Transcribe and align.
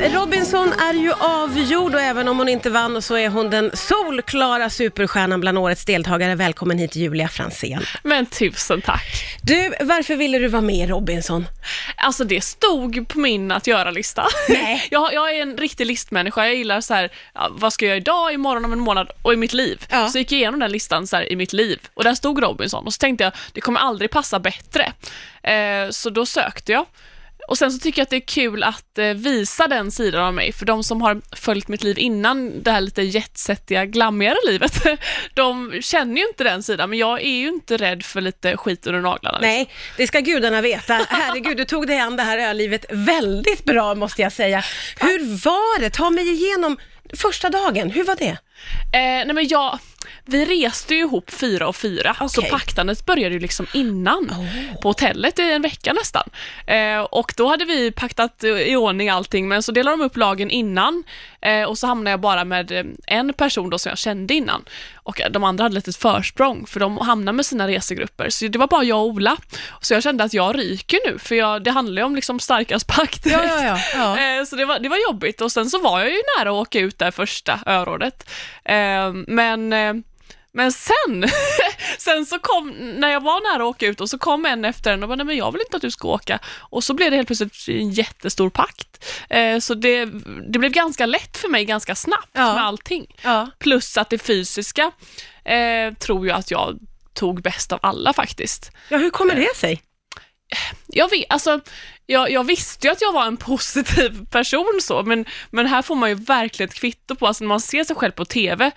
Robinson 0.00 0.72
är 0.72 0.94
ju 0.94 1.12
avgjord 1.12 1.94
och 1.94 2.00
även 2.00 2.28
om 2.28 2.38
hon 2.38 2.48
inte 2.48 2.70
vann 2.70 3.02
så 3.02 3.16
är 3.16 3.28
hon 3.28 3.50
den 3.50 3.70
solklara 3.76 4.70
superstjärnan 4.70 5.40
bland 5.40 5.58
årets 5.58 5.84
deltagare. 5.84 6.34
Välkommen 6.34 6.78
hit 6.78 6.96
Julia 6.96 7.28
Fransén. 7.28 7.82
Men 8.02 8.26
tusen 8.26 8.82
tack. 8.82 9.38
Du, 9.42 9.74
varför 9.80 10.16
ville 10.16 10.38
du 10.38 10.48
vara 10.48 10.62
med 10.62 10.76
i 10.76 10.86
Robinson? 10.86 11.46
Alltså 11.96 12.24
det 12.24 12.40
stod 12.40 13.08
på 13.08 13.18
min 13.18 13.52
att 13.52 13.66
göra-lista. 13.66 14.26
Nej. 14.48 14.86
Jag, 14.90 15.14
jag 15.14 15.36
är 15.36 15.42
en 15.42 15.56
riktig 15.56 15.86
listmänniska. 15.86 16.46
Jag 16.46 16.54
gillar 16.54 16.80
så 16.80 16.94
här, 16.94 17.10
vad 17.50 17.72
ska 17.72 17.84
jag 17.84 17.88
göra 17.88 17.98
idag, 17.98 18.32
imorgon, 18.32 18.64
om 18.64 18.72
en 18.72 18.80
månad 18.80 19.10
och 19.22 19.32
i 19.32 19.36
mitt 19.36 19.52
liv. 19.52 19.86
Ja. 19.90 20.08
Så 20.08 20.18
gick 20.18 20.32
jag 20.32 20.38
igenom 20.38 20.60
den 20.60 20.72
listan 20.72 21.06
så 21.06 21.16
här, 21.16 21.32
i 21.32 21.36
mitt 21.36 21.52
liv 21.52 21.80
och 21.94 22.04
där 22.04 22.14
stod 22.14 22.42
Robinson 22.42 22.86
och 22.86 22.94
så 22.94 22.98
tänkte 22.98 23.24
jag, 23.24 23.32
det 23.52 23.60
kommer 23.60 23.80
aldrig 23.80 24.10
passa 24.10 24.38
bättre. 24.38 24.92
Eh, 25.42 25.90
så 25.90 26.10
då 26.10 26.26
sökte 26.26 26.72
jag. 26.72 26.86
Och 27.48 27.58
sen 27.58 27.72
så 27.72 27.78
tycker 27.78 28.00
jag 28.00 28.04
att 28.04 28.10
det 28.10 28.16
är 28.16 28.20
kul 28.20 28.62
att 28.62 28.98
eh, 28.98 29.06
visa 29.06 29.66
den 29.66 29.90
sidan 29.90 30.24
av 30.24 30.34
mig, 30.34 30.52
för 30.52 30.66
de 30.66 30.84
som 30.84 31.02
har 31.02 31.20
följt 31.36 31.68
mitt 31.68 31.82
liv 31.82 31.98
innan 31.98 32.62
det 32.62 32.70
här 32.70 32.80
lite 32.80 33.02
jetsettiga, 33.02 33.84
glammigare 33.84 34.36
livet, 34.46 34.82
de 35.34 35.78
känner 35.82 36.16
ju 36.16 36.28
inte 36.28 36.44
den 36.44 36.62
sidan, 36.62 36.90
men 36.90 36.98
jag 36.98 37.22
är 37.22 37.36
ju 37.36 37.48
inte 37.48 37.76
rädd 37.76 38.04
för 38.04 38.20
lite 38.20 38.56
skit 38.56 38.86
under 38.86 39.00
naglarna. 39.00 39.38
liksom. 39.38 39.54
Nej, 39.54 39.70
det 39.96 40.06
ska 40.06 40.20
gudarna 40.20 40.60
veta. 40.60 41.06
Herregud, 41.08 41.56
du 41.56 41.64
tog 41.64 41.86
dig 41.86 41.98
an 41.98 42.16
det 42.16 42.22
här 42.22 42.38
ölivet 42.38 42.84
väldigt 42.90 43.64
bra 43.64 43.94
måste 43.94 44.22
jag 44.22 44.32
säga. 44.32 44.64
Hur 45.00 45.44
var 45.44 45.80
det? 45.80 45.90
Ta 45.90 46.10
mig 46.10 46.28
igenom 46.28 46.78
första 47.16 47.50
dagen, 47.50 47.90
hur 47.90 48.04
var 48.04 48.16
det? 48.16 48.38
Eh, 48.92 48.98
nej 49.26 49.32
men 49.32 49.48
jag, 49.48 49.78
vi 50.24 50.44
reste 50.44 50.94
ju 50.94 51.00
ihop 51.00 51.30
fyra 51.30 51.68
och 51.68 51.76
fyra, 51.76 52.16
så 52.28 52.40
Okej. 52.40 52.50
paktandet 52.50 53.06
började 53.06 53.34
ju 53.34 53.40
liksom 53.40 53.66
innan 53.74 54.30
Oh. 54.30 54.80
på 54.82 54.88
hotellet 54.88 55.38
i 55.38 55.52
en 55.52 55.62
vecka 55.62 55.92
nästan. 55.92 56.30
Eh, 56.66 57.00
och 57.00 57.34
då 57.36 57.48
hade 57.48 57.64
vi 57.64 57.92
paktat 57.92 58.44
i 58.44 58.76
ordning 58.76 59.08
allting, 59.08 59.48
men 59.48 59.62
så 59.62 59.72
delade 59.72 59.96
de 59.96 60.04
upp 60.04 60.16
lagen 60.16 60.50
innan 60.50 61.04
eh, 61.40 61.62
och 61.62 61.78
så 61.78 61.86
hamnade 61.86 62.10
jag 62.10 62.20
bara 62.20 62.44
med 62.44 62.72
eh, 62.72 62.84
en 63.06 63.32
person 63.32 63.70
då 63.70 63.78
som 63.78 63.90
jag 63.90 63.98
kände 63.98 64.34
innan. 64.34 64.64
Och 64.94 65.20
de 65.30 65.44
andra 65.44 65.64
hade 65.64 65.74
lite 65.74 65.92
försprång, 65.92 66.66
för 66.66 66.80
de 66.80 66.98
hamnade 66.98 67.36
med 67.36 67.46
sina 67.46 67.68
resegrupper. 67.68 68.30
Så 68.30 68.46
det 68.46 68.58
var 68.58 68.66
bara 68.66 68.84
jag 68.84 68.98
och 68.98 69.06
Ola. 69.06 69.36
Så 69.80 69.94
jag 69.94 70.02
kände 70.02 70.24
att 70.24 70.34
jag 70.34 70.58
ryker 70.58 70.98
nu, 71.06 71.18
för 71.18 71.34
jag, 71.34 71.64
det 71.64 71.70
handlar 71.70 72.02
ju 72.02 72.06
om 72.06 72.14
liksom 72.14 72.40
starkast 72.40 72.86
pakt. 72.86 73.26
Ja, 73.26 73.40
ja, 73.44 73.78
ja. 73.94 74.18
Eh, 74.38 74.44
Så 74.44 74.56
det 74.56 74.64
var, 74.64 74.78
det 74.78 74.88
var 74.88 74.98
jobbigt 75.08 75.40
och 75.40 75.52
sen 75.52 75.70
så 75.70 75.78
var 75.78 76.00
jag 76.00 76.08
ju 76.10 76.22
nära 76.38 76.50
att 76.50 76.54
åka 76.54 76.78
ut 76.80 76.98
där 76.98 77.10
första 77.10 77.60
örådet. 77.66 78.30
Eh, 78.64 79.12
Men, 79.26 79.72
eh, 79.72 79.94
men 80.58 80.72
sen, 80.72 81.24
sen 81.98 82.26
så 82.26 82.38
kom, 82.38 82.70
när 82.70 83.08
jag 83.08 83.20
var 83.22 83.52
nära 83.52 83.62
att 83.62 83.68
åka 83.74 83.86
ut 83.86 84.00
och 84.00 84.10
så 84.10 84.18
kom 84.18 84.46
en 84.46 84.64
efter 84.64 84.92
en 84.92 85.02
och 85.02 85.08
bara, 85.08 85.16
nej 85.16 85.26
men 85.26 85.36
jag 85.36 85.52
vill 85.52 85.60
inte 85.60 85.76
att 85.76 85.82
du 85.82 85.90
ska 85.90 86.08
åka. 86.08 86.38
Och 86.58 86.84
så 86.84 86.94
blev 86.94 87.10
det 87.10 87.16
helt 87.16 87.28
plötsligt 87.28 87.68
en 87.68 87.90
jättestor 87.90 88.50
pakt. 88.50 89.04
Eh, 89.30 89.58
Så 89.58 89.74
det, 89.74 90.04
det 90.52 90.58
blev 90.58 90.72
ganska 90.72 91.06
lätt 91.06 91.36
för 91.36 91.48
mig 91.48 91.64
ganska 91.64 91.94
snabbt 91.94 92.30
Ja. 92.32 92.54
med 92.54 92.64
allting. 92.64 93.06
ja. 93.22 93.50
Plus 93.58 93.96
att 93.98 94.10
det 94.10 94.18
fysiska 94.18 94.90
eh, 95.44 95.94
tror 95.94 96.26
jag 96.26 96.38
att 96.38 96.50
jag 96.50 96.78
tog 97.14 97.42
bäst 97.42 97.72
av 97.72 97.78
alla 97.82 98.12
faktiskt. 98.12 98.70
Ja, 98.88 98.98
hur 98.98 99.10
kommer 99.10 99.34
det 99.34 99.56
sig? 99.56 99.82
Jag, 100.86 101.10
vet, 101.10 101.24
alltså, 101.28 101.60
jag, 102.06 102.30
jag 102.30 102.44
visste 102.44 102.86
ju 102.86 102.92
att 102.92 103.00
jag 103.02 103.12
var 103.12 103.26
en 103.26 103.36
positiv 103.52 104.26
person 104.30 104.78
så, 104.82 105.02
men, 105.02 105.24
men 105.50 105.66
här 105.66 105.82
får 105.82 105.94
man 105.94 106.08
ju 106.08 106.14
verkligen 106.14 106.68
ett 106.68 106.74
kvitto 106.74 107.14
på, 107.14 107.26
alltså 107.26 107.44
när 107.44 107.48
man 107.48 107.60
ser 107.60 107.84
sig 107.84 107.96
själv 107.96 108.12
på 108.12 108.24
TV, 108.24 108.70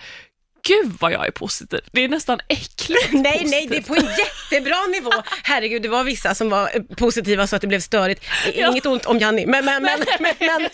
gud 0.68 0.92
vad 1.00 1.12
jag 1.12 1.26
är 1.26 1.30
positiv. 1.30 1.80
Det 1.92 2.04
är 2.04 2.08
nästan 2.08 2.40
äckligt 2.48 3.08
Nej, 3.12 3.32
positiv. 3.32 3.50
nej, 3.50 3.66
det 3.70 3.76
är 3.76 3.82
på 3.82 3.94
en 3.94 4.08
jättebra 4.18 4.76
nivå. 4.86 5.12
Herregud, 5.42 5.82
det 5.82 5.88
var 5.88 6.04
vissa 6.04 6.34
som 6.34 6.48
var 6.50 6.70
eh, 6.74 6.82
positiva 6.96 7.46
så 7.46 7.56
att 7.56 7.62
det 7.62 7.68
blev 7.68 7.80
störigt. 7.80 8.24
I- 8.24 8.60
Ja. 8.60 8.70
Inget 8.70 8.86
ont 8.86 9.06
om 9.06 9.18
Janni, 9.18 9.46
men, 9.46 9.64
men, 9.64 9.82
men, 9.82 10.00
men, 10.20 10.34
men 10.38 10.62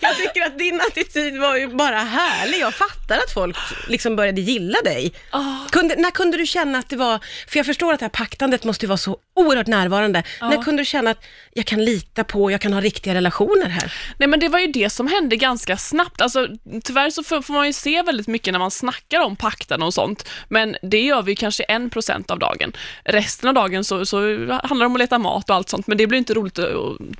jag 0.00 0.16
tycker 0.16 0.42
att 0.46 0.58
din 0.58 0.80
attityd 0.80 1.38
var 1.40 1.56
ju 1.56 1.66
bara 1.68 1.98
härlig. 1.98 2.58
Jag 2.60 2.74
fattar 2.74 3.16
att 3.18 3.32
folk 3.32 3.56
liksom 3.88 4.16
började 4.16 4.40
gilla 4.40 4.78
dig. 4.84 5.12
Ah. 5.30 5.54
Kunde, 5.70 5.94
när 5.96 6.10
kunde 6.10 6.36
du 6.36 6.46
känna 6.46 6.78
att 6.78 6.88
det 6.88 6.96
var, 6.96 7.18
för 7.48 7.58
jag 7.58 7.66
förstår 7.66 7.92
att 7.92 8.00
det 8.00 8.04
här 8.04 8.10
paktandet 8.10 8.64
måste 8.64 8.86
vara 8.86 8.96
så 8.96 9.18
oerhört 9.36 9.66
närvarande. 9.66 10.22
När 10.40 10.62
kunde 10.62 10.82
du 10.82 10.86
känna 10.86 11.10
att 11.10 11.24
jag 11.52 11.66
kan 11.66 11.84
lita 11.84 12.24
på, 12.24 12.50
jag 12.50 12.60
kan 12.60 12.72
ha 12.72 12.80
riktiga 12.80 13.14
relationer 13.14 13.68
här? 13.68 13.92
Nej 14.18 14.28
men 14.28 14.40
det 14.40 14.48
var 14.48 14.58
ju 14.58 14.66
det 14.66 14.90
som 14.90 15.06
hände 15.06 15.36
ganska 15.36 15.76
snabbt. 15.76 16.20
Alltså, 16.20 16.48
tyvärr 16.84 17.10
så 17.10 17.22
får 17.22 17.52
man 17.52 17.66
ju 17.66 17.72
se 17.72 18.02
väldigt 18.02 18.26
mycket 18.26 18.52
när 18.52 18.58
man 18.58 18.70
snackar 18.70 19.20
om 19.20 19.36
pakten 19.36 19.82
och 19.82 19.94
sånt, 19.94 20.28
men 20.48 20.76
det 20.82 21.00
gör 21.00 21.22
vi 21.22 21.36
kanske 21.36 21.62
en 21.62 21.90
procent 21.90 22.30
av 22.30 22.38
dagen. 22.38 22.72
Resten 23.04 23.48
av 23.48 23.54
dagen 23.54 23.84
så, 23.84 24.06
så 24.06 24.18
handlar 24.64 24.78
det 24.78 24.86
om 24.86 24.92
att 24.92 24.98
leta 24.98 25.18
mat 25.18 25.50
och 25.50 25.56
allt 25.56 25.68
sånt, 25.68 25.86
men 25.86 25.98
det 25.98 26.06
blir 26.06 26.18
inte 26.18 26.34
roligt 26.34 26.58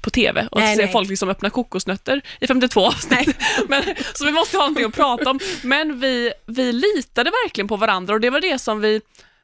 på 0.01 0.11
TV 0.11 0.49
och 0.51 0.61
Nej, 0.61 0.77
se 0.77 0.83
nej. 0.83 0.93
folk 0.93 1.09
liksom 1.09 1.29
öppna 1.29 1.51
kokosnötter 1.51 2.21
i 2.41 2.47
52 2.47 2.87
avsnitt. 2.87 3.37
Men, 3.69 3.83
så 4.15 4.25
vi 4.25 4.33
måste 4.33 4.57
ha 4.57 4.65
någonting 4.65 4.85
att 4.85 4.95
prata 4.95 5.31
om. 5.31 5.39
Men 5.63 6.01
vi, 6.01 6.33
vi 6.47 6.73
litade 6.73 7.31
verkligen 7.45 7.69
på 7.69 7.77
varandra 7.77 8.15
och 8.15 8.21
det 8.21 8.31
var 8.31 8.38
det 8.41 8.59
som 8.59 8.81
vi 8.81 9.01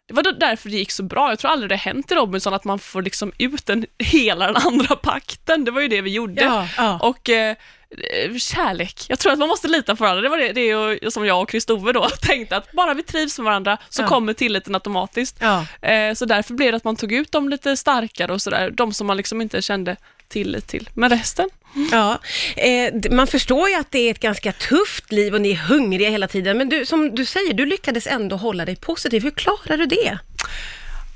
det 0.09 0.15
var 0.15 0.23
därför 0.23 0.71
det 0.71 0.77
gick 0.77 0.91
så 0.91 1.03
bra. 1.03 1.29
Jag 1.31 1.39
tror 1.39 1.51
aldrig 1.51 1.69
det 1.71 1.77
hänt 1.77 2.13
i 2.13 2.15
Robinson 2.15 2.55
att 2.55 2.65
man 2.65 2.79
får 2.79 3.03
liksom 3.03 3.33
ut 3.39 3.67
den, 3.67 3.87
hela 3.99 4.47
den 4.47 4.57
andra 4.57 4.97
pakten. 4.97 5.65
Det 5.65 5.71
var 5.71 5.81
ju 5.81 5.89
det 5.89 6.01
vi 6.01 6.11
gjorde. 6.13 6.43
Ja, 6.43 6.69
ja. 6.77 6.99
Och 7.03 7.31
eh, 7.31 7.57
eh, 7.91 8.37
kärlek. 8.37 9.01
Jag 9.09 9.19
tror 9.19 9.33
att 9.33 9.39
man 9.39 9.49
måste 9.49 9.69
lita 9.69 9.97
på 9.97 10.05
varandra. 10.05 10.23
Det 10.23 10.29
var 10.29 10.39
det, 10.39 10.53
det 10.53 10.75
och, 10.75 11.13
som 11.13 11.27
jag 11.27 11.43
och 11.43 11.49
Kristove 11.49 11.93
då 11.93 12.09
tänkte 12.23 12.57
att 12.57 12.73
bara 12.73 12.95
vi 12.95 13.03
trivs 13.03 13.39
med 13.39 13.45
varandra 13.45 13.79
så 13.89 14.03
Ja. 14.03 14.09
kommer 14.09 14.33
tilliten 14.33 14.75
automatiskt. 14.75 15.43
Eh, 15.83 16.15
så 16.15 16.25
därför 16.25 16.55
blev 16.55 16.73
det 16.73 16.77
att 16.77 16.85
man 16.85 16.97
tog 16.97 17.13
ut 17.13 17.33
dem 17.33 17.49
lite 17.49 17.77
starkare 17.77 18.33
och 18.33 18.43
sådär. 18.43 18.71
De 18.71 18.93
som 18.93 19.07
man 19.07 19.17
liksom 19.17 19.41
inte 19.41 19.63
kände 19.63 19.97
tillit 20.35 20.67
till. 20.67 20.91
Men 20.95 21.11
resten? 21.11 21.49
Ja, 21.93 22.19
eh, 22.57 22.95
man 23.11 23.27
förstår 23.27 23.69
ju 23.69 23.75
att 23.75 23.91
det 23.91 23.99
är 23.99 24.11
ett 24.11 24.21
ganska 24.21 24.53
tufft 24.53 25.13
liv 25.13 25.35
och 25.35 25.41
ni 25.41 25.51
är 25.51 25.57
hungriga 25.57 26.11
hela 26.11 26.29
tiden, 26.29 26.59
men 26.59 26.69
du, 26.69 26.87
som 26.87 27.15
du 27.15 27.25
säger, 27.25 27.55
du 27.55 27.67
lyckades 27.67 28.07
ändå 28.07 28.37
hålla 28.37 28.65
dig 28.65 28.77
positiv. 28.77 29.23
Hur 29.23 29.31
klarar 29.31 29.77
du 29.77 29.87
det? 29.87 30.19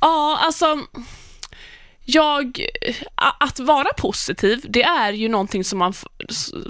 Ja, 0.01 0.39
alltså 0.43 0.79
jag, 2.05 2.67
att 3.41 3.61
vara 3.61 3.93
positiv, 3.97 4.61
det 4.69 4.83
är 4.83 5.13
ju 5.13 5.29
någonting 5.29 5.65
som 5.65 5.79
man 5.79 5.95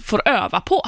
får 0.02 0.28
öva 0.28 0.60
på. 0.60 0.82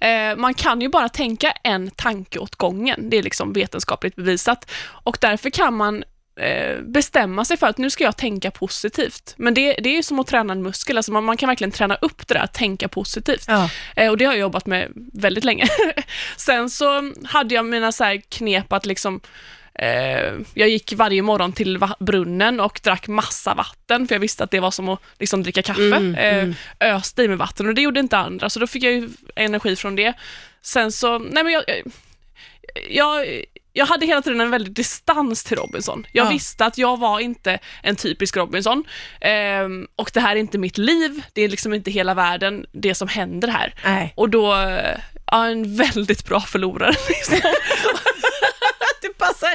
Eh, 0.00 0.36
man 0.36 0.54
kan 0.54 0.80
ju 0.80 0.88
bara 0.88 1.08
tänka 1.08 1.50
en 1.50 1.90
tanke 1.90 2.38
åt 2.38 2.56
gången, 2.56 3.10
det 3.10 3.18
är 3.18 3.22
liksom 3.22 3.52
vetenskapligt 3.52 4.16
bevisat. 4.16 4.70
Och 5.04 5.18
därför 5.20 5.50
kan 5.50 5.74
man 5.74 6.04
bestämma 6.82 7.44
sig 7.44 7.56
för 7.56 7.66
att 7.66 7.78
nu 7.78 7.90
ska 7.90 8.04
jag 8.04 8.16
tänka 8.16 8.50
positivt. 8.50 9.34
Men 9.36 9.54
det, 9.54 9.72
det 9.72 9.88
är 9.88 9.94
ju 9.94 10.02
som 10.02 10.18
att 10.18 10.26
träna 10.26 10.52
en 10.52 10.62
muskel, 10.62 10.96
alltså 10.96 11.12
man, 11.12 11.24
man 11.24 11.36
kan 11.36 11.48
verkligen 11.48 11.70
träna 11.70 11.94
upp 11.94 12.28
det 12.28 12.34
där 12.34 12.40
att 12.40 12.54
tänka 12.54 12.88
positivt. 12.88 13.44
Ja. 13.48 13.70
Eh, 13.96 14.10
och 14.10 14.16
det 14.16 14.24
har 14.24 14.32
jag 14.32 14.40
jobbat 14.40 14.66
med 14.66 14.92
väldigt 15.12 15.44
länge. 15.44 15.66
Sen 16.36 16.70
så 16.70 17.12
hade 17.24 17.54
jag 17.54 17.64
mina 17.64 17.92
så 17.92 18.20
knep 18.28 18.72
att 18.72 18.86
liksom 18.86 19.20
eh, 19.74 20.34
jag 20.54 20.68
gick 20.68 20.92
varje 20.92 21.22
morgon 21.22 21.52
till 21.52 21.80
brunnen 21.98 22.60
och 22.60 22.80
drack 22.82 23.08
massa 23.08 23.54
vatten, 23.54 24.08
för 24.08 24.14
jag 24.14 24.20
visste 24.20 24.44
att 24.44 24.50
det 24.50 24.60
var 24.60 24.70
som 24.70 24.88
att 24.88 25.00
liksom 25.18 25.42
dricka 25.42 25.62
kaffe. 25.62 25.96
Mm, 25.96 26.54
eh, 26.78 26.96
Öste 26.96 27.22
i 27.22 27.28
mig 27.28 27.36
vatten 27.36 27.68
och 27.68 27.74
det 27.74 27.82
gjorde 27.82 28.00
inte 28.00 28.18
andra, 28.18 28.50
så 28.50 28.60
då 28.60 28.66
fick 28.66 28.82
jag 28.82 29.10
energi 29.36 29.76
från 29.76 29.96
det. 29.96 30.14
Sen 30.62 30.92
så, 30.92 31.18
nej 31.18 31.44
men 31.44 31.52
jag, 31.52 31.64
jag, 32.88 33.26
jag 33.76 33.86
hade 33.86 34.06
hela 34.06 34.22
tiden 34.22 34.40
en 34.40 34.50
väldig 34.50 34.72
distans 34.72 35.44
till 35.44 35.56
Robinson. 35.56 36.06
Jag 36.12 36.26
Ja. 36.26 36.30
visste 36.30 36.64
att 36.64 36.78
jag 36.78 36.98
var 36.98 37.20
inte 37.20 37.58
en 37.82 37.96
typisk 37.96 38.36
Robinson 38.36 38.84
ehm, 39.20 39.86
och 39.96 40.10
det 40.14 40.20
här 40.20 40.36
är 40.36 40.40
inte 40.40 40.58
mitt 40.58 40.78
liv, 40.78 41.22
det 41.32 41.42
är 41.42 41.48
liksom 41.48 41.74
inte 41.74 41.90
hela 41.90 42.14
världen, 42.14 42.66
det 42.72 42.94
som 42.94 43.08
händer 43.08 43.48
här. 43.48 43.74
Nej. 43.84 44.12
Och 44.16 44.30
då, 44.30 44.54
ja, 45.30 45.46
en 45.46 45.76
väldigt 45.76 46.24
bra 46.26 46.40
förlorare. 46.40 46.94
Liksom. 47.08 47.38
Det 49.02 49.18
passar 49.18 49.50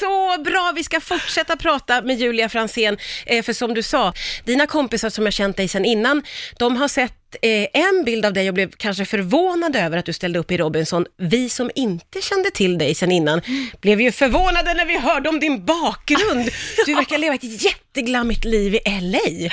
så 0.00 0.42
bra. 0.42 0.72
Vi 0.76 0.84
ska 0.84 1.00
fortsätta 1.00 1.56
prata 1.56 2.02
med 2.02 2.16
Julia 2.20 2.48
Fransén, 2.48 2.98
eh, 3.26 3.42
för 3.44 3.52
som 3.52 3.74
du 3.74 3.82
sa, 3.82 4.12
dina 4.44 4.66
kompisar 4.66 5.10
som 5.10 5.24
har 5.24 5.30
känt 5.32 5.56
dig 5.56 5.68
sedan 5.68 5.84
innan, 5.84 6.22
de 6.58 6.76
har 6.76 6.88
sett 6.88 7.14
eh, 7.42 7.66
en 7.72 8.04
bild 8.04 8.26
av 8.26 8.32
dig 8.32 8.48
och 8.48 8.54
blev 8.54 8.70
kanske 8.70 9.04
förvånad 9.04 9.76
över 9.76 9.98
att 9.98 10.04
du 10.04 10.12
ställde 10.12 10.38
upp 10.38 10.50
i 10.50 10.56
Robinson. 10.56 11.06
Vi 11.16 11.48
som 11.48 11.70
inte 11.74 12.22
kände 12.22 12.50
till 12.50 12.78
dig 12.78 12.94
sen 12.94 13.12
innan 13.12 13.40
blev 13.80 14.00
ju 14.00 14.12
förvånade 14.12 14.74
när 14.74 14.86
vi 14.86 14.98
hörde 14.98 15.28
om 15.28 15.40
din 15.40 15.64
bakgrund. 15.64 16.50
Du 16.86 16.94
verkar 16.94 17.18
leva 17.18 17.34
ett 17.34 17.64
jätteglammigt 17.64 18.44
liv 18.44 18.74
i 18.74 18.80
LA. 19.00 19.50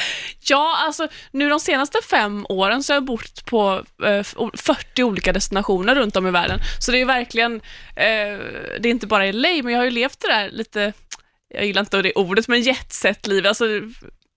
Ja, 0.50 0.77
alltså 0.85 1.07
nu 1.31 1.50
de 1.50 1.59
senaste 1.59 1.97
fem 2.09 2.45
åren 2.50 2.83
så 2.83 2.94
har 2.94 2.95
jag 2.95 3.06
bott 3.06 3.45
på 3.45 3.83
eh, 4.06 4.23
40 4.57 5.03
olika 5.03 5.33
destinationer 5.33 5.95
runt 5.95 6.15
om 6.15 6.27
i 6.27 6.31
världen. 6.31 6.59
Så 6.80 6.91
det 6.91 7.01
är 7.01 7.06
verkligen, 7.06 7.56
eh, 7.95 8.38
det 8.80 8.83
är 8.83 8.91
inte 8.91 9.07
bara 9.07 9.31
LA, 9.31 9.50
men 9.63 9.73
jag 9.73 9.80
har 9.80 9.85
ju 9.85 9.91
levt 9.91 10.19
det 10.19 10.27
där 10.27 10.50
lite, 10.50 10.94
jag 11.53 11.65
gillar 11.65 11.81
inte 11.81 12.01
det 12.01 12.13
ordet, 12.13 12.47
men 12.47 12.62
jetset-liv. 12.62 13.45
Alltså, 13.45 13.65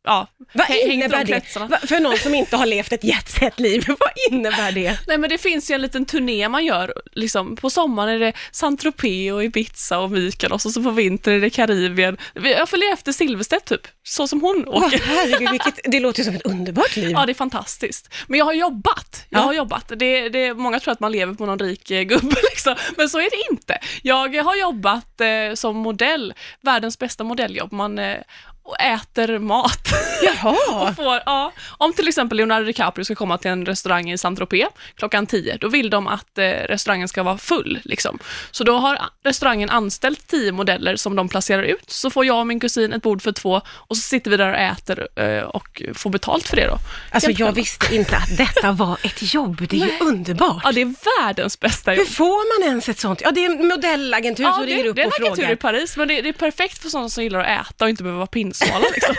ja, 0.04 0.26
Vad 0.54 0.70
innebär 0.70 1.24
de 1.24 1.32
det? 1.32 1.56
Va- 1.56 1.78
För 1.86 2.00
någon 2.00 2.18
som 2.18 2.34
inte 2.34 2.56
har 2.56 2.66
levt 2.66 2.92
ett 2.92 3.04
jetset-liv, 3.04 3.84
vad 3.88 4.12
innebär 4.30 4.72
det? 4.72 4.98
Nej 5.06 5.18
men 5.18 5.30
det 5.30 5.38
finns 5.38 5.70
ju 5.70 5.74
en 5.74 5.82
liten 5.82 6.06
turné 6.06 6.48
man 6.48 6.64
gör, 6.64 6.92
liksom, 7.12 7.56
på 7.56 7.70
sommaren 7.70 8.08
är 8.14 8.18
det 8.18 8.32
Saint-Tropez 8.52 9.32
och 9.32 9.44
Ibiza 9.44 9.98
och 9.98 10.10
Mykonos 10.10 10.66
och 10.66 10.72
så 10.72 10.82
på 10.82 10.90
vintern 10.90 11.34
är 11.34 11.40
det 11.40 11.50
Karibien. 11.50 12.16
Jag 12.34 12.68
följer 12.68 12.92
efter 12.92 13.12
Silverstedt 13.12 13.64
typ, 13.64 13.86
så 14.02 14.28
som 14.28 14.40
hon 14.40 14.68
åker. 14.68 14.98
herregud, 15.04 15.50
vilket, 15.52 15.78
det 15.84 16.00
låter 16.00 16.18
ju 16.20 16.24
som 16.24 16.34
ett 16.34 16.46
underbart 16.46 16.96
liv. 16.96 17.10
Ja, 17.10 17.26
det 17.26 17.32
är 17.32 17.34
fantastiskt. 17.34 18.14
Men 18.28 18.38
jag 18.38 18.44
har 18.44 18.52
jobbat. 18.52 19.26
Jag 19.28 19.40
Ja. 19.40 19.44
har 19.44 19.52
jobbat. 19.52 19.92
Det, 19.96 20.28
det, 20.28 20.54
många 20.54 20.80
tror 20.80 20.92
att 20.92 21.00
man 21.00 21.12
lever 21.12 21.34
på 21.34 21.46
någon 21.46 21.58
rik 21.58 21.90
eh, 21.90 22.02
gubbe, 22.02 22.36
liksom. 22.50 22.74
men 22.96 23.08
så 23.08 23.18
är 23.18 23.30
det 23.30 23.52
inte. 23.52 23.78
Jag 24.02 24.36
har 24.44 24.56
jobbat 24.56 25.20
eh, 25.20 25.54
som 25.54 25.76
modell, 25.76 26.34
världens 26.60 26.98
bästa 26.98 27.24
modelljobb. 27.24 27.72
Man 27.72 27.98
eh, 27.98 28.16
och 28.62 28.80
äter 28.80 29.38
mat. 29.38 29.88
Jaha, 30.22 30.56
och 30.88 30.96
får, 30.96 31.20
ja, 31.26 31.52
om 31.78 31.92
till 31.92 32.08
exempel 32.08 32.36
Leonardo 32.36 32.66
DiCaprio 32.66 33.04
ska 33.04 33.14
komma 33.14 33.38
till 33.38 33.50
en 33.50 33.66
restaurang 33.66 34.10
i 34.10 34.18
Saint-Tropez 34.18 34.68
klockan 34.96 35.26
10, 35.26 35.56
då 35.56 35.68
vill 35.68 35.90
de 35.90 36.06
att 36.06 36.38
eh, 36.38 36.44
restaurangen 36.44 37.08
ska 37.08 37.22
vara 37.22 37.38
full. 37.38 37.78
Liksom. 37.84 38.18
Så 38.50 38.64
då 38.64 38.78
har 38.78 38.98
restaurangen 39.24 39.70
anställt 39.70 40.26
10 40.28 40.52
modeller 40.52 40.96
som 40.96 41.16
de 41.16 41.28
placerar 41.28 41.62
ut, 41.62 41.90
så 41.90 42.10
får 42.10 42.26
jag 42.26 42.38
och 42.38 42.46
min 42.46 42.60
kusin 42.60 42.92
ett 42.92 43.02
bord 43.02 43.22
för 43.22 43.32
två 43.32 43.60
och 43.68 43.96
så 43.96 44.02
sitter 44.02 44.30
vi 44.30 44.36
där 44.36 44.48
och 44.52 44.58
äter 44.58 45.08
eh, 45.16 45.42
och 45.42 45.82
får 45.94 46.10
betalt 46.10 46.48
för 46.48 46.56
det 46.56 46.66
då. 46.66 46.76
alltså 47.12 47.30
jag 47.30 47.52
visste 47.52 47.94
inte 47.94 48.16
att 48.16 48.36
detta 48.36 48.72
var 48.72 48.98
ett 49.02 49.34
jobb, 49.34 49.66
det 49.70 49.76
är 49.76 49.86
ju 49.86 49.98
underbart. 50.00 50.60
Ja, 50.64 50.72
det 50.72 50.80
är 50.80 50.94
världens 51.22 51.60
bästa 51.60 51.90
Hur 51.90 51.98
jobb. 51.98 52.08
får 52.08 52.60
man 52.60 52.68
ens 52.70 52.88
ett 52.88 52.98
sånt? 52.98 53.20
Ja, 53.24 53.30
det 53.30 53.44
är 53.44 53.50
en 53.50 53.68
modellagentur 53.68 54.44
Ja, 54.44 54.52
som 54.52 54.66
det, 54.66 54.72
ringer 54.72 54.84
upp 54.86 54.96
det 54.96 55.02
är 55.02 55.06
och 55.06 55.12
en 55.18 55.24
agentur 55.24 55.42
frågar. 55.42 55.52
i 55.52 55.56
Paris, 55.56 55.96
men 55.96 56.08
det, 56.08 56.20
det 56.20 56.28
är 56.28 56.32
perfekt 56.32 56.78
för 56.82 56.88
sådana 56.88 57.08
som 57.08 57.24
gillar 57.24 57.40
att 57.40 57.66
äta 57.66 57.84
och 57.84 57.90
inte 57.90 58.02
behöver 58.02 58.18
vara 58.18 58.26
pinsvala. 58.50 58.86
Liksom. 58.94 59.14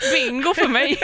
Bingo 0.12 0.54
för 0.54 0.68
mig. 0.68 0.98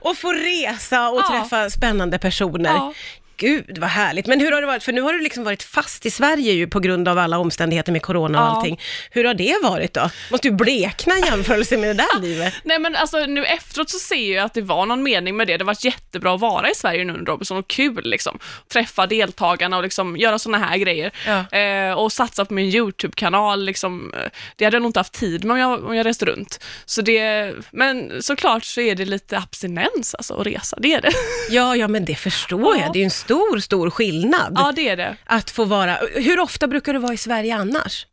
Och 0.00 0.16
få 0.18 0.32
resa 0.32 1.08
och 1.08 1.20
Ja. 1.20 1.28
träffa 1.42 1.70
spännande 1.70 2.18
personer. 2.18 2.70
Ja. 2.70 2.92
Gud 3.38 3.78
vad 3.78 3.90
härligt. 3.90 4.26
Men 4.26 4.40
hur 4.40 4.52
har 4.52 4.60
det 4.60 4.66
varit? 4.66 4.82
För 4.82 4.92
nu 4.92 5.00
har 5.00 5.12
du 5.12 5.20
liksom 5.20 5.44
varit 5.44 5.62
fast 5.62 6.06
i 6.06 6.10
Sverige 6.10 6.52
ju 6.52 6.66
på 6.66 6.80
grund 6.80 7.08
av 7.08 7.18
alla 7.18 7.38
omständigheter 7.38 7.92
med 7.92 8.02
corona 8.02 8.40
och 8.42 8.46
Ja. 8.48 8.56
allting. 8.56 8.80
Hur 9.10 9.24
har 9.24 9.34
det 9.34 9.56
varit 9.62 9.94
då? 9.94 10.10
Måste 10.30 10.48
du 10.48 10.54
blekna 10.54 11.14
i 11.18 11.20
jämförelse 11.26 11.76
med 11.76 11.88
det 11.88 11.94
där 12.12 12.20
livet? 12.22 12.54
Nej 12.64 12.78
men 12.78 12.96
alltså 12.96 13.18
nu 13.26 13.44
efteråt 13.44 13.90
så 13.90 13.98
ser 13.98 14.34
jag 14.34 14.44
att 14.44 14.54
det 14.54 14.62
var 14.62 14.86
någon 14.86 15.02
mening 15.02 15.36
med 15.36 15.46
det. 15.46 15.56
Det 15.56 15.62
har 15.64 15.66
varit 15.66 15.84
jättebra 15.84 16.34
att 16.34 16.40
vara 16.40 16.70
i 16.70 16.74
Sverige 16.74 17.04
nu 17.04 17.12
under 17.12 17.32
Robinson 17.32 17.56
och 17.58 17.68
kul 17.68 18.00
liksom. 18.04 18.38
Träffa 18.72 19.06
deltagarna 19.06 19.76
och 19.76 19.82
liksom 19.82 20.16
göra 20.16 20.38
sådana 20.38 20.66
här 20.66 20.76
grejer. 20.76 21.10
Ja. 21.26 21.58
Eh, 21.58 21.92
och 21.92 22.12
satsa 22.12 22.44
på 22.44 22.54
min 22.54 22.66
YouTube-kanal 22.74 23.64
liksom. 23.64 24.12
Det 24.56 24.64
hade 24.64 24.74
jag 24.76 24.82
nog 24.82 24.88
inte 24.88 25.00
haft 25.00 25.12
tid 25.12 25.44
med 25.44 25.54
om 25.54 25.60
jag, 25.60 25.84
om 25.84 25.94
jag 25.96 26.06
reste 26.06 26.24
runt. 26.24 26.60
Så 26.86 27.02
det, 27.02 27.52
men 27.70 28.22
såklart 28.22 28.64
så 28.64 28.80
är 28.80 28.94
det 28.94 29.04
lite 29.04 29.38
abstinens 29.38 30.14
alltså 30.14 30.34
att 30.34 30.46
resa, 30.46 30.76
det 30.80 30.94
är 30.94 31.00
det. 31.00 31.12
Ja, 31.50 31.76
ja, 31.76 31.88
men 31.88 32.04
det 32.04 32.14
förstår 32.14 32.76
Ja. 32.76 32.82
jag. 32.82 32.92
Det 32.92 32.98
är 33.00 33.04
en 33.04 33.10
stor, 33.28 33.58
stor 33.60 33.90
skillnad. 33.90 34.52
ja 34.56 34.72
det 34.76 34.88
är 34.88 34.96
det. 34.96 35.16
Att 35.24 35.50
få 35.50 35.64
vara... 35.64 35.98
Hur 36.14 36.40
ofta 36.40 36.66
brukar 36.66 36.92
du 36.92 36.98
vara 36.98 37.12
i 37.12 37.16
Sverige 37.16 37.56
annars? 37.56 38.06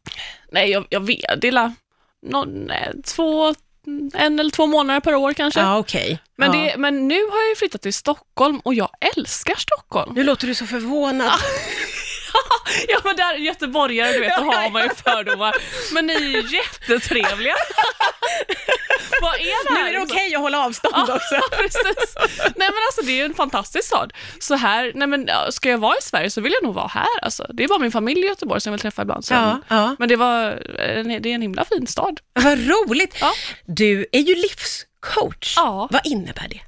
Nej 0.52 0.70
jag, 0.72 0.86
jag 0.90 1.06
vet, 1.06 1.42
det 1.42 1.48
är 1.48 1.52
la- 1.52 1.74
någon, 2.28 2.50
nej, 2.50 2.94
två, 3.04 3.54
en 4.14 4.40
eller 4.40 4.52
två 4.52 4.68
månader 4.68 5.00
per 5.00 5.16
år 5.16 5.34
kanske. 5.34 5.60
Ja, 5.60 5.78
okej. 5.78 6.20
Men, 6.38 6.54
ja. 6.54 6.60
det, 6.72 6.78
men 6.78 7.08
nu 7.08 7.16
har 7.16 7.50
jag 7.50 7.58
flyttat 7.58 7.82
till 7.82 7.94
Stockholm 7.94 8.60
och 8.60 8.74
jag 8.74 8.90
älskar 9.18 9.56
Stockholm. 9.56 10.14
Nu 10.16 10.24
låter 10.24 10.48
du 10.48 10.56
så 10.56 10.66
förvånad. 10.66 11.30
Ja 12.88 13.00
men 13.04 13.16
där 13.16 13.34
göteborgare 13.36 14.12
du 14.14 14.20
vet, 14.20 14.38
då 14.38 14.44
har 14.44 14.70
man 14.70 14.84
ju 14.84 14.90
fördomar. 14.90 15.56
Men 15.94 16.08
ni 16.08 16.14
är 16.14 16.20
ju 16.20 16.58
jättetrevliga. 16.58 17.56
Vad 19.22 19.34
är 19.36 19.40
det 19.68 19.74
Nu 19.74 19.80
här? 19.80 19.90
är 19.90 19.94
det 19.94 20.02
okej 20.02 20.36
att 20.36 20.42
hålla 20.42 20.66
avstånd 20.66 21.10
också. 21.10 21.40
Precis. 21.52 22.16
Nej 22.56 22.70
men 22.70 22.74
alltså 22.88 23.02
det 23.02 23.12
är 23.12 23.16
ju 23.16 23.26
en 23.26 23.34
fantastisk 23.34 23.88
stad. 23.88 24.14
Så 24.40 24.56
här, 24.56 24.92
nej 24.96 25.08
men 25.08 25.30
ska 25.50 25.70
jag 25.70 25.78
vara 25.78 25.96
i 25.98 26.02
Sverige 26.02 26.30
så 26.30 26.42
vill 26.42 26.52
jag 26.54 26.64
nog 26.64 26.74
vara 26.76 26.88
här 26.88 27.20
alltså. 27.22 27.48
Det 27.54 27.64
är 27.64 27.68
bara 27.68 27.80
min 27.80 27.92
familj 27.92 28.20
i 28.22 28.28
Göteborg 28.28 28.62
som 28.62 28.72
jag 28.72 28.78
vill 28.78 28.82
träffa 28.82 29.02
ibland. 29.02 29.26
Så. 29.26 29.34
Ja, 29.34 29.60
ja. 29.68 29.96
Men 30.00 30.10
det, 30.10 30.16
var, 30.16 30.62
det 31.20 31.30
är 31.30 31.36
en 31.36 31.42
himla 31.42 31.66
fin 31.66 31.88
stad. 31.88 32.20
Vad 32.34 32.60
roligt. 32.68 33.18
Ja. 33.22 33.32
Du 33.66 34.06
är 34.12 34.20
ju 34.20 34.36
livscoach. 34.36 35.54
Ja. 35.58 35.88
Vad 35.92 36.02
innebär 36.06 36.48
det? 36.50 36.62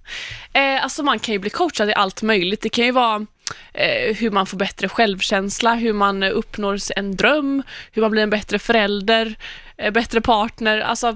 Eh, 0.60 0.84
alltså 0.84 1.04
man 1.04 1.19
kan 1.19 1.34
ju 1.34 1.40
bli 1.40 1.50
coachad 1.50 1.90
i 1.90 1.94
allt 1.94 2.22
möjligt. 2.22 2.62
Det 2.62 2.69
kan 2.69 2.86
ju 2.86 2.92
vara 2.92 3.25
Eh, 3.73 4.15
hur 4.15 4.31
man 4.31 4.45
får 4.45 4.57
bättre 4.57 4.89
självkänsla, 4.89 5.73
hur 5.75 5.94
man 5.94 6.23
eh, 6.23 6.29
uppnår 6.33 6.77
en 6.95 7.15
dröm, 7.15 7.63
hur 7.91 8.01
man 8.01 8.11
blir 8.11 8.23
en 8.23 8.29
bättre 8.29 8.59
förälder, 8.59 9.35
eh, 9.77 9.91
bättre 9.91 10.21
partner, 10.21 10.79
alltså 10.79 11.15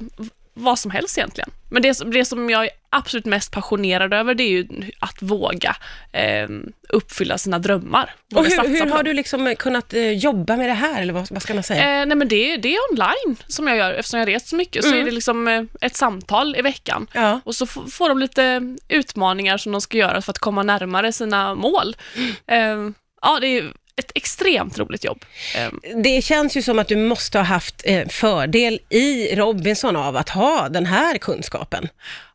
vad 0.54 0.80
som 0.80 0.92
helst 0.92 1.18
egentligen. 1.18 1.50
Men 1.70 1.82
det, 1.82 1.94
som- 1.94 2.12
det 2.12 2.26
som 2.26 2.50
jag 2.50 2.70
absolut 2.92 3.26
mest 3.26 3.52
passionerad 3.52 4.14
över 4.14 4.34
det 4.36 4.44
är 4.44 4.50
ju 4.50 4.68
att 5.00 5.22
våga 5.22 5.76
eh, 6.12 6.48
uppfylla 6.90 7.38
sina 7.38 7.60
drömmar. 7.60 8.14
Och 8.36 8.46
hur, 8.46 8.68
hur 8.68 8.90
har 8.90 9.04
du 9.04 9.14
liksom 9.14 9.56
kunnat 9.60 9.94
eh, 9.94 10.12
jobba 10.12 10.58
med 10.58 10.70
det 10.70 10.74
här, 10.74 11.02
eller 11.02 11.14
vad, 11.14 11.28
vad 11.32 11.42
ska 11.42 11.54
man 11.54 11.64
säga? 11.64 12.02
Eh, 12.02 12.06
nej 12.06 12.18
men 12.18 12.28
det, 12.28 12.58
det 12.58 12.76
är 12.76 12.80
online 12.92 13.36
som 13.48 13.68
jag 13.68 13.78
gör, 13.78 13.94
eftersom 13.94 14.20
jag 14.20 14.28
rest 14.28 14.48
så 14.48 14.56
mycket, 14.56 14.84
så 14.84 14.90
Mm. 14.90 15.02
är 15.02 15.06
det 15.06 15.12
liksom 15.12 15.48
eh, 15.48 15.64
ett 15.82 15.96
samtal 15.96 16.56
i 16.56 16.62
veckan. 16.62 17.08
Ja. 17.14 17.40
Och 17.44 17.56
så 17.56 17.66
får 17.66 18.10
de 18.10 18.20
lite 18.20 18.62
utmaningar 18.88 19.58
som 19.58 19.72
de 19.72 19.82
ska 19.82 19.98
göra 19.98 20.22
för 20.22 20.32
att 20.32 20.40
komma 20.40 20.64
närmare 20.64 21.12
sina 21.12 21.56
mål. 21.56 21.96
Eh, 22.48 22.90
ja, 23.22 23.40
det 23.42 23.48
är 23.48 23.74
ett 23.96 24.12
extremt 24.16 24.80
roligt 24.80 25.04
jobb. 25.04 25.26
Eh, 25.56 25.70
Det 26.04 26.22
känns 26.24 26.58
ju 26.58 26.62
som 26.62 26.80
att 26.80 26.88
du 26.88 26.96
måste 26.96 27.38
ha 27.38 27.46
haft 27.46 27.82
eh, 27.86 28.08
fördel 28.08 28.80
i 28.90 29.36
Robinson 29.36 29.96
av 29.96 30.18
att 30.18 30.30
ha 30.30 30.70
den 30.70 30.86
här 30.86 31.18
kunskapen. 31.18 31.88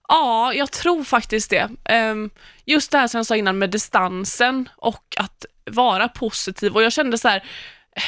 Ja, 0.08 0.52
jag 0.54 0.72
tror 0.72 1.04
faktiskt 1.04 1.50
det. 1.50 1.68
Eh, 1.84 2.14
just 2.64 2.90
det 2.90 2.98
här 2.98 3.08
som 3.08 3.18
jag 3.18 3.26
sa 3.26 3.36
innan 3.36 3.58
med 3.58 3.70
distansen 3.70 4.68
och 4.76 5.14
att 5.16 5.44
vara 5.70 6.08
positiv. 6.08 6.74
Och 6.74 6.82
jag 6.82 6.92
kände 6.92 7.18
så 7.18 7.28
här, 7.28 7.44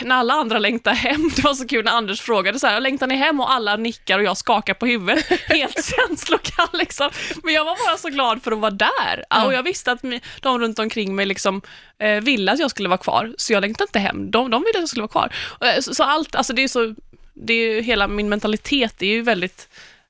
när 0.02 0.14
alla 0.14 0.34
andra 0.34 0.58
längtar 0.58 0.92
hem, 0.92 1.30
det 1.36 1.44
var 1.44 1.54
så 1.54 1.66
kul 1.66 1.84
när 1.84 1.92
Anders 1.92 2.20
frågade 2.20 2.58
så 2.58 2.66
här, 2.66 2.80
längtar 2.80 3.06
ni 3.06 3.16
hem? 3.16 3.40
Och 3.40 3.52
alla 3.52 3.76
nickar 3.76 4.18
och 4.18 4.24
jag 4.24 4.36
skakar 4.36 4.74
på 4.74 4.86
huvudet, 4.86 5.24
helt 5.46 5.94
känslokall 5.96 6.68
liksom. 6.72 7.10
Men 7.42 7.54
jag 7.54 7.64
var 7.64 7.86
bara 7.86 7.96
så 7.96 8.08
glad 8.08 8.42
för 8.42 8.52
att 8.52 8.58
vara 8.58 8.70
där. 8.70 9.24
Ja. 9.30 9.46
Och 9.46 9.54
jag 9.54 9.62
visste 9.62 9.92
att 9.92 10.02
de 10.40 10.58
runt 10.58 10.78
omkring 10.78 11.14
mig 11.16 11.26
liksom 11.26 11.62
eh, 11.98 12.20
ville 12.20 12.52
att 12.52 12.58
jag 12.58 12.70
skulle 12.70 12.88
vara 12.88 12.98
kvar, 12.98 13.34
så 13.38 13.52
jag 13.52 13.60
längtade 13.60 13.88
inte 13.88 13.98
hem. 13.98 14.30
De, 14.30 14.50
de 14.50 14.62
ville 14.62 14.78
att 14.78 14.82
jag 14.82 14.88
skulle 14.88 15.02
vara 15.02 15.28
kvar. 15.28 15.32
Eh, 15.60 15.80
Så, 15.80 15.94
så 15.94 16.02
allt, 16.02 16.34
alltså 16.34 16.52
det 16.52 16.62
är 16.62 16.68
så, 16.68 16.94
det 17.34 17.52
är 17.52 17.74
ju 17.74 17.80
hela 17.80 18.08
min 18.08 18.28
mentalitet 18.28 19.02
är 19.02 19.06
ju 19.06 19.22
väldigt 19.22 19.68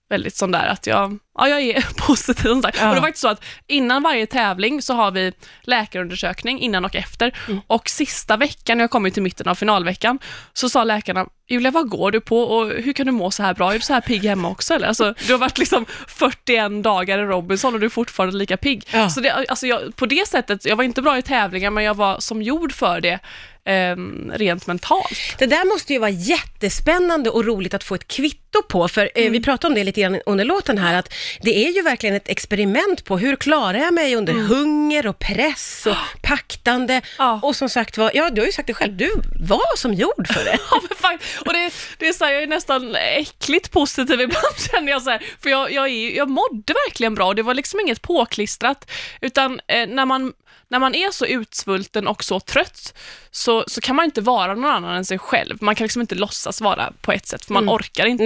väldigt 0.08 0.37
sån 0.37 0.50
där 0.50 0.67
att 0.67 0.87
jag, 0.87 1.19
ja, 1.38 1.49
jag 1.49 1.62
är 1.62 1.87
positiv. 2.06 2.49
Som 2.49 2.62
sagt. 2.62 2.79
Ja. 2.81 2.88
Och 2.88 2.94
det 2.94 2.99
är 2.99 3.02
faktiskt 3.02 3.23
så 3.23 3.29
att 3.29 3.44
innan 3.67 4.02
varje 4.02 4.26
tävling 4.26 4.82
så 4.82 4.94
har 4.94 5.11
vi 5.11 5.32
läkarundersökning 5.62 6.61
innan 6.61 6.85
och 6.85 6.96
efter. 6.96 7.35
Mm. 7.49 7.61
Och 7.67 7.88
sista 7.88 8.37
veckan, 8.37 8.79
när 8.79 8.82
jag 8.82 8.90
kommer 8.90 9.11
till 9.11 9.23
mitten 9.23 9.49
av 9.49 9.55
finalveckan, 9.55 10.19
så 10.52 10.69
sa 10.69 10.85
läkarna, 10.85 11.26
Julia 11.50 11.70
vad 11.70 11.88
går 11.88 12.11
du 12.11 12.20
på 12.20 12.43
och 12.43 12.67
hur 12.67 12.93
kan 12.93 13.06
du 13.06 13.12
må 13.12 13.31
så 13.31 13.43
här 13.43 13.55
bra? 13.55 13.70
Är 13.70 13.75
du 13.75 13.81
så 13.81 13.93
här 13.93 14.00
pigg 14.00 14.25
hemma 14.25 14.49
också 14.49 14.75
eller? 14.75 14.87
Alltså, 14.88 15.14
du 15.26 15.32
har 15.32 15.38
varit 15.38 15.58
liksom 15.58 15.87
41 16.08 16.82
dagar 16.85 17.19
i 17.19 17.23
Robinson 17.23 17.75
och 17.75 17.81
du 17.81 17.87
är 17.87 17.90
fortfarande 17.90 18.37
lika 18.37 18.56
pigg. 18.56 18.85
Ja. 18.93 19.11
Så 19.11 19.20
det, 19.20 19.31
alltså 19.31 19.67
jag, 19.67 19.96
på 19.96 20.06
det 20.06 20.29
sättet, 20.29 20.64
jag 20.64 20.76
var 20.76 20.85
inte 20.85 21.02
bra 21.02 21.18
i 21.18 21.23
tävlingar 21.23 21.71
men 21.71 21.85
jag 21.85 21.95
var 21.95 22.21
som 22.21 22.42
gjord 22.42 22.73
för 22.73 23.00
det 23.00 23.18
ehm, 23.64 24.33
rent 24.35 24.66
mentalt. 24.66 25.18
Det 25.38 25.47
där 25.47 25.64
måste 25.75 25.92
ju 25.92 25.99
vara 25.99 26.11
jättespännande 26.11 27.30
och 27.30 27.45
roligt 27.45 27.75
att 27.75 27.85
få 27.85 27.95
ett 27.95 28.09
kvitto 28.09 28.62
på, 28.68 28.88
för 28.88 29.11
eh, 29.14 29.21
Mm. 29.23 29.33
vi 29.33 29.40
pratade 29.40 29.68
om 29.71 29.75
det 29.75 29.85
lite 29.85 30.00
grann 30.00 30.21
under 30.26 30.45
låten 30.45 30.78
här, 30.78 30.95
att 30.95 31.14
det 31.40 31.66
är 31.66 31.70
ju 31.73 31.82
verkligen 31.82 32.16
ett 32.16 32.28
experiment 32.28 33.04
på 33.04 33.18
hur 33.18 33.37
klarar 33.37 33.78
jag 33.78 33.94
mig 33.94 34.16
under 34.16 34.32
hunger 34.32 35.06
och 35.06 35.18
press 35.18 35.87
och 35.87 35.97
paktande. 36.23 36.92
Mm. 36.92 37.04
Ja. 37.18 37.40
Och 37.42 37.56
som 37.56 37.68
sagt 37.68 37.99
var, 37.99 38.11
ja 38.14 38.30
du 38.30 38.40
har 38.40 38.47
ju 38.47 38.52
sagt 38.52 38.66
det 38.66 38.75
själv, 38.75 38.97
du 38.97 39.11
var 39.40 39.76
som 39.76 39.94
gjord 39.94 40.28
för 40.28 40.44
det. 40.44 40.58
Ja, 40.70 40.80
men 40.88 40.97
fan, 40.97 41.18
och 41.47 41.52
det, 41.52 41.73
det 41.99 42.08
är 42.08 42.12
så 42.12 42.25
här, 42.25 42.32
jag 42.32 42.42
är 42.42 42.47
nästan 42.47 42.97
äckligt 42.97 43.70
positiv 43.70 44.20
ibland 44.20 44.58
känner 44.70 44.92
jag 44.92 45.02
så 45.02 45.11
här, 45.11 45.23
för 45.42 45.50
jag, 45.50 45.73
jag, 45.73 45.88
är, 45.88 46.16
jag 46.16 46.30
mådde 46.30 46.75
verkligen 46.87 47.14
bra 47.14 47.26
och 47.26 47.35
det 47.35 47.42
var 47.42 47.54
liksom 47.54 47.80
inget 47.80 48.02
påklistrat, 48.02 48.90
utan 49.20 49.61
eh, 49.66 49.87
när, 49.87 50.04
man, 50.04 50.32
när 50.70 50.78
man 50.78 50.94
är 50.94 51.10
så 51.10 51.26
utsvulten 51.26 52.06
och 52.06 52.25
så 52.25 52.40
trött 52.40 52.94
så, 53.30 53.64
så 53.66 53.80
kan 53.80 53.96
man 53.96 54.04
inte 54.04 54.20
vara 54.20 54.54
någon 54.54 54.70
annan 54.70 54.96
än 54.96 55.04
sig 55.04 55.18
själv. 55.18 55.56
Man 55.60 55.75
kan 55.75 55.84
liksom 55.84 56.00
inte 56.00 56.14
låtsas 56.14 56.60
vara 56.60 56.92
på 57.00 57.12
ett 57.12 57.26
sätt, 57.26 57.44
för 57.44 57.52
man 57.52 57.62
Mm. 57.62 57.75
orkar 57.75 58.06
inte. 58.06 58.25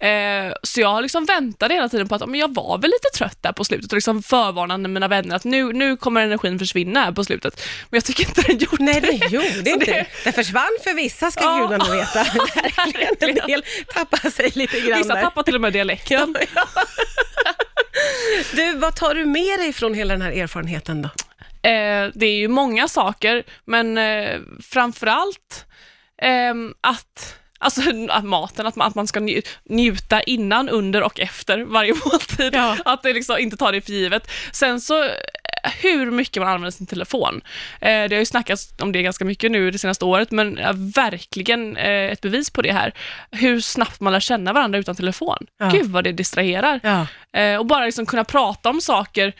Nej. 0.00 0.46
Eh, 0.46 0.52
så 0.62 0.80
jag 0.80 0.88
har 0.88 1.02
liksom 1.02 1.24
väntat 1.24 1.70
hela 1.72 1.88
tiden 1.88 2.08
på 2.08 2.14
att 2.14 2.28
men 2.28 2.40
jag 2.40 2.54
var 2.54 2.78
väl 2.78 2.90
lite 2.90 3.08
trött 3.18 3.38
där 3.42 3.52
på 3.52 3.64
slutet 3.64 3.92
och 3.92 3.96
liksom 3.96 4.22
förvarnade 4.22 4.88
mina 4.88 5.08
vänner 5.08 5.36
att 5.36 5.44
nu, 5.44 5.72
nu 5.72 5.96
kommer 5.96 6.20
energin 6.20 6.58
försvinna 6.58 7.04
här 7.04 7.12
på 7.12 7.24
slutet. 7.24 7.60
Men 7.90 7.96
jag 7.96 8.04
tycker 8.04 8.28
inte 8.28 8.42
den 8.42 8.58
gjorde 8.58 8.82
Nej, 8.84 9.00
det 9.00 9.06
det. 9.10 9.26
gjorde 9.34 9.48
Så 9.52 9.68
inte 9.68 9.86
det-. 9.86 10.06
Det 10.24 10.32
försvann 10.32 10.76
för 10.84 10.94
vissa, 10.94 11.30
ska 11.30 11.44
Ja. 11.44 11.58
gudarna 11.68 11.94
veta. 11.96 12.18
Verkligen, 12.24 13.40
en 13.40 13.46
del 13.46 13.64
tappar 13.94 14.30
sig 14.30 14.50
lite 14.54 14.80
grann 14.80 14.98
Vissa 14.98 15.14
där. 15.14 15.22
tappar 15.22 15.42
till 15.42 15.54
och 15.54 15.60
med 15.60 15.72
dialekten. 15.72 16.36
Du, 18.52 18.72
vad 18.76 18.96
tar 18.96 19.14
du 19.14 19.24
med 19.24 19.58
dig 19.58 19.72
från 19.72 19.94
hela 19.94 20.14
den 20.14 20.22
här 20.22 20.30
erfarenheten 20.32 21.02
då? 21.02 21.08
Eh, 21.64 22.10
det 22.14 22.26
är 22.26 22.36
ju 22.38 22.48
många 22.48 22.88
saker, 22.88 23.42
men 23.64 23.98
eh, 23.98 24.40
framförallt 24.62 25.66
ehm, 26.22 26.74
att, 26.80 27.36
Alltså 27.58 27.82
att 28.10 28.24
maten, 28.24 28.66
att 28.66 28.76
man, 28.76 28.88
att 28.88 28.94
man 28.94 29.06
ska 29.06 29.20
nj- 29.20 29.46
njuta 29.64 30.22
innan, 30.22 30.68
under 30.68 31.02
och 31.02 31.20
efter 31.20 31.58
varje 31.58 31.94
måltid. 32.04 32.54
Ja. 32.54 32.76
Att 32.84 33.02
det 33.02 33.12
liksom 33.12 33.38
inte 33.38 33.56
tar 33.56 33.72
det 33.72 33.80
för 33.80 33.92
givet. 33.92 34.30
Sen 34.52 34.80
så, 34.80 35.04
eh, 35.04 35.10
hur 35.82 36.10
mycket 36.10 36.42
man 36.42 36.48
använder 36.52 36.70
sin 36.70 36.86
telefon. 36.86 37.40
Eh, 37.80 38.08
det 38.08 38.14
har 38.14 38.18
ju 38.20 38.26
snackats 38.26 38.74
om 38.80 38.92
det 38.92 39.02
ganska 39.02 39.24
mycket 39.24 39.50
nu 39.50 39.70
det 39.70 39.78
senaste 39.78 40.04
året, 40.04 40.30
men 40.30 40.58
eh, 40.58 40.72
verkligen 40.94 41.76
eh, 41.76 42.12
ett 42.12 42.20
bevis 42.20 42.50
på 42.50 42.62
det 42.62 42.72
här. 42.72 42.92
Hur 43.30 43.60
snabbt 43.60 44.00
man 44.00 44.12
lär 44.12 44.20
känna 44.20 44.52
varandra 44.52 44.78
utan 44.78 44.96
telefon. 44.96 45.46
Ja. 45.58 45.68
Gud 45.68 45.86
vad 45.90 46.04
det 46.04 46.12
distraherar. 46.12 46.80
Ja. 46.82 47.06
Eh, 47.40 47.56
och 47.58 47.66
bara 47.66 47.84
liksom 47.84 48.06
kunna 48.06 48.24
prata 48.24 48.70
om 48.70 48.80
saker, 48.80 49.26
eh, 49.26 49.32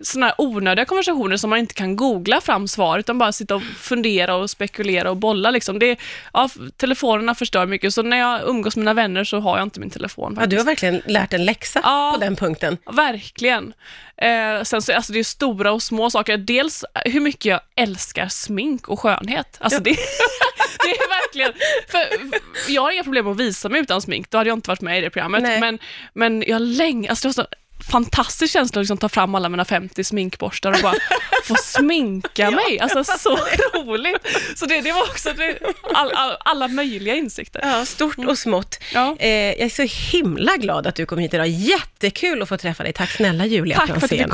sådana 0.00 0.26
här 0.26 0.34
onödiga 0.38 0.84
konversationer 0.84 1.36
som 1.36 1.50
man 1.50 1.58
inte 1.58 1.74
kan 1.74 1.96
googla 1.96 2.40
fram 2.40 2.68
svar, 2.68 2.98
utan 2.98 3.18
bara 3.18 3.32
sitta 3.32 3.54
och 3.54 3.62
fundera 3.62 4.34
och 4.34 4.50
spekulera 4.50 5.10
och 5.10 5.16
bolla. 5.16 5.50
Liksom. 5.50 5.78
Det, 5.78 5.98
ja, 6.32 6.48
telefonerna 6.76 7.34
förstör 7.34 7.66
mycket, 7.66 7.94
så 7.94 8.02
när 8.02 8.16
jag 8.16 8.48
umgås 8.48 8.76
med 8.76 8.80
mina 8.82 8.94
vänner 8.94 9.24
så 9.24 9.40
har 9.40 9.58
jag 9.58 9.66
inte 9.66 9.80
min 9.80 9.90
telefon. 9.90 10.36
ja, 10.40 10.46
du 10.46 10.56
har 10.56 10.64
verkligen 10.64 11.02
lärt 11.06 11.32
en 11.32 11.44
läxa 11.44 11.80
Ja. 11.84 12.10
på 12.14 12.20
den 12.20 12.36
punkten. 12.36 12.78
Verkligen. 12.92 13.72
Eh, 14.16 14.62
sen 14.62 14.82
så, 14.82 14.92
alltså 14.92 15.12
det 15.12 15.18
är 15.18 15.24
stora 15.24 15.72
och 15.72 15.82
små 15.82 16.10
saker. 16.10 16.36
Dels 16.36 16.84
hur 17.04 17.20
mycket 17.20 17.44
jag 17.44 17.60
älskar 17.76 18.28
smink 18.28 18.88
och 18.88 19.00
skönhet. 19.00 19.56
Alltså 19.60 19.80
det, 19.82 19.90
det 20.84 20.90
är 20.90 21.08
verkligen, 21.08 21.52
för 21.88 22.00
jag 22.72 22.82
har 22.82 22.90
inga 22.92 23.04
problem 23.04 23.26
att 23.28 23.36
visa 23.36 23.68
mig 23.68 23.80
utan 23.80 24.02
smink, 24.02 24.30
då 24.30 24.38
hade 24.38 24.50
jag 24.50 24.56
inte 24.56 24.70
varit 24.70 24.80
med 24.80 24.98
i 24.98 25.00
det 25.00 25.10
programmet. 25.10 25.42
Nej. 25.42 25.60
Men, 25.60 25.78
men 26.14 26.44
jag 26.46 26.62
länge, 26.62 27.10
alltså 27.10 27.28
det 27.28 27.36
var 27.36 27.44
så 27.44 27.48
fantastisk 27.80 28.52
känsla 28.52 28.80
att 28.80 28.84
liksom 28.84 28.98
ta 28.98 29.08
fram 29.08 29.34
alla 29.34 29.48
mina 29.48 29.64
50 29.64 30.04
sminkborstar 30.04 30.72
och 30.72 30.80
bara 30.82 30.94
få 31.44 31.54
sminka 31.64 32.50
mig. 32.50 32.80
Alltså 32.80 33.04
så 33.04 33.38
roligt. 33.74 34.26
Så 34.56 34.66
det, 34.66 34.80
det 34.80 34.92
var 34.92 35.02
också 35.02 35.32
det, 35.32 35.58
all, 35.94 36.12
all, 36.12 36.36
alla 36.44 36.68
möjliga 36.68 37.14
insikter. 37.14 37.60
Ja, 37.62 37.84
stort 37.86 38.18
och 38.18 38.38
smått. 38.38 38.78
Ja. 38.94 39.16
Eh, 39.18 39.28
jag 39.28 39.60
är 39.60 39.68
så 39.68 40.16
himla 40.16 40.56
glad 40.56 40.86
att 40.86 40.94
du 40.94 41.06
kom 41.06 41.18
hit 41.18 41.34
idag. 41.34 41.48
Jättekul 41.48 42.42
att 42.42 42.48
få 42.48 42.56
träffa 42.56 42.82
dig. 42.82 42.92
Tack 42.92 43.10
snälla 43.10 43.46
Julia 43.46 43.76
Tack 43.76 43.86
för 43.86 43.94
att 43.94 44.00
du 44.00 44.08
fick 44.08 44.28
komma. 44.28 44.30